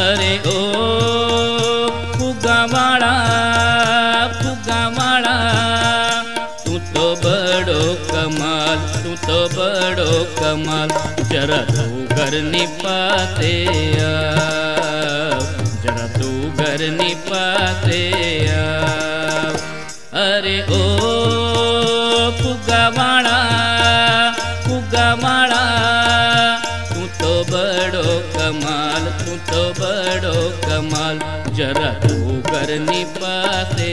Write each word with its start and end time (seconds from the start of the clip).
अरे 0.00 0.32
ओ 0.52 0.58
फुगावाड़ा 2.16 3.14
फुगावाड़ा 4.40 5.36
तू 6.64 6.78
तो 6.94 7.06
बड़ो 7.24 7.82
कमाल, 8.10 8.78
तू 9.02 9.14
तो 9.26 9.38
बड़ो 9.56 10.12
कमाल, 10.40 10.88
जरा 11.32 11.60
तू 11.72 11.86
घर 12.16 12.32
नहीं 12.42 12.66
पाते 12.82 13.52
जरा 15.84 16.06
तू 16.18 16.30
घर 16.64 16.80
नहीं 16.98 17.14
पाते 17.30 18.02
अरे 20.24 20.58
ओ 20.62 20.82
फुगावाड़ा 22.40 23.38
હું 29.26 29.38
તો 29.48 29.62
બડો 29.74 30.34
કમાલ 30.62 31.18
જરા 31.52 31.92
તું 32.02 32.40
ઘરની 32.42 33.04
પાસે 33.14 33.90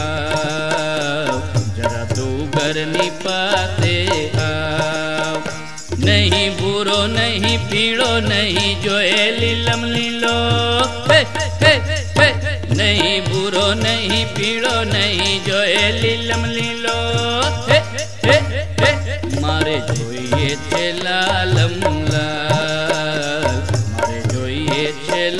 આવ 0.00 1.30
જરા 1.76 2.04
તું 2.10 2.34
ઘરની 2.50 3.10
પાસે 3.22 3.94
આવ 4.46 5.40
નહીં 6.00 6.52
ભૂરો 6.58 6.98
નહીં 7.08 7.60
પીળો 7.70 8.10
નહીં 8.22 8.82
જોએ 8.84 9.24
લીલમ 9.40 9.82
લીલો 9.86 10.36
નહીં 12.76 13.24
ભૂરો 13.24 13.66
નહીં 13.76 14.28
પીળો 14.30 14.74
નહીં 14.86 15.36
જોએ 15.46 15.84
લીલમ 16.00 16.44
લીલો 16.50 16.98
મારે 19.42 19.76
જોઈએ 19.88 20.50
છે 20.66 20.86
લાલમ 20.98 21.78
લાલ 22.08 22.43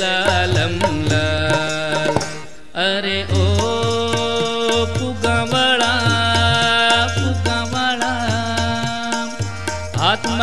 लालम 0.05 0.79
लाल। 1.11 2.13
अरे 2.85 3.17
ओ 3.41 3.54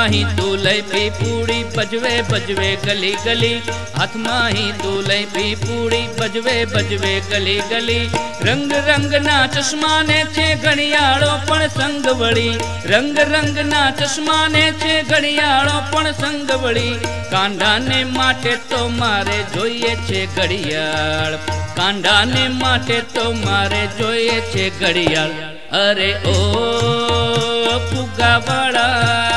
હાથમાં 0.02 0.12
હી 0.12 0.26
તું 0.38 0.60
લઈ 0.60 0.82
પી 0.84 1.10
પૂડી 1.12 1.64
બજવે 1.68 2.14
બજવે 2.30 2.70
ગલી 2.84 3.18
ગલી 3.26 3.58
હાથમાં 3.94 4.56
હી 4.56 4.72
તું 4.74 5.00
લઈ 5.04 5.26
પી 5.28 5.56
પૂડી 5.58 6.08
બજવે 6.18 6.56
બજવે 6.68 7.14
ગલી 7.30 7.62
ગલી 7.70 8.06
રંગ 8.42 8.72
રંગના 8.80 9.44
ચશ્મા 9.50 10.00
ને 10.04 10.20
છે 10.30 10.48
ઘડિયાળો 10.56 11.32
પણ 11.44 11.70
સંગ 11.70 12.08
વળી 12.16 12.56
રંગ 12.86 13.20
રંગના 13.26 13.86
ચશ્મા 13.94 14.48
ને 14.48 14.66
છે 14.80 14.96
ઘડિયાળો 15.04 15.78
પણ 15.92 16.14
સંગ 16.16 16.58
વળી 16.58 17.14
કાંડાને 17.32 18.00
માટે 18.12 18.54
તો 18.70 18.82
મારે 18.92 19.40
જોઈએ 19.54 19.94
છે 20.08 20.24
ઘડિયાળ 20.36 21.40
કાંડાને 21.76 22.44
માટે 22.56 22.98
તો 23.14 23.28
મારે 23.40 23.84
જોઈએ 23.98 24.38
છે 24.52 24.70
ઘડિયાળ 24.80 25.36
અરે 25.78 26.12
ઓ 26.28 26.38
ફુગાવાળા 27.88 29.31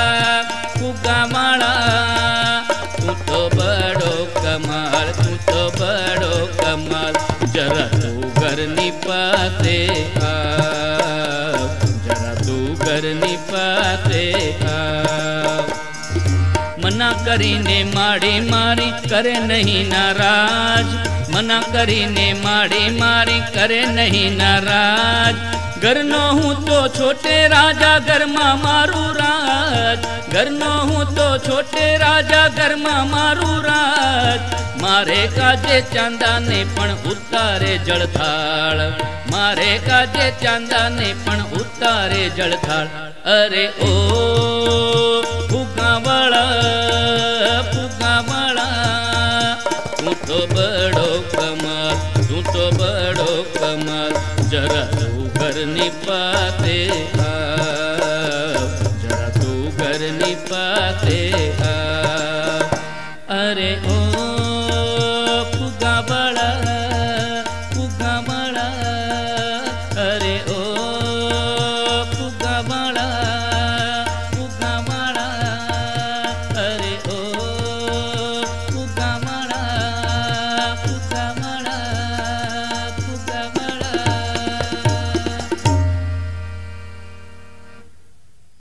तू 3.05 3.13
तो 3.25 3.39
बड़ो 3.49 4.13
कमाल, 4.35 5.09
तू 5.17 5.33
तो 5.47 5.63
बड़ो 5.71 6.35
कमाल। 6.59 7.13
जरा 7.53 7.85
तू 7.89 8.29
करनी 8.37 8.89
पाते 9.03 9.75
आ 10.19 10.31
जरा 12.05 12.33
तू 12.39 12.55
करनी 12.81 13.35
पाते 13.51 14.23
आ 14.63 14.79
मना 16.83 17.11
करीने 17.25 17.77
माड़ी 17.93 18.39
मारी 18.49 18.89
करे 19.09 19.37
नहीं 19.45 19.83
नाराज़। 19.89 20.89
मना 21.35 21.61
करी 21.73 22.05
ने 22.07 22.27
माड़ी 22.41 22.89
मारी 22.99 23.39
करे 23.55 23.85
नहीं 23.93 24.29
नाराज़। 24.37 25.37
घर 25.83 25.97
न 26.03 26.13
हूँ 26.35 26.53
तो 26.65 26.77
छोटे 26.97 27.35
राजा, 27.47 27.97
घर 27.99 28.25
मारू 28.25 29.01
रात 29.17 30.33
घर 30.33 30.49
न 30.51 30.63
हूँ 30.89 31.03
तो 31.15 31.27
छोटे 31.47 31.85
राजा, 31.97 32.47
घर 32.49 32.75
मारू 32.75 33.51
रात 33.65 34.41
मारे 34.81 35.21
काजे 35.35 35.81
चांदाने 35.93 36.63
पण 36.77 36.89
उतारे 37.11 37.77
जळथाळ 37.85 38.77
मारे 39.31 39.77
काजे 39.87 40.27
चांदाने 40.43 41.13
पण 41.27 41.41
उतारे 41.59 42.29
जळथाळ 42.37 42.85
अरे 43.35 43.65
ओ 43.81 43.93
फुगावळा 45.49 46.45
फुगावळा 47.71 48.67
तू 49.99 50.13
तो 50.27 50.45
बडो 50.53 51.09
कमल, 51.35 51.95
तू 52.29 52.41
तो 52.53 52.69
बडो 52.77 53.04
Anthony 55.65 55.94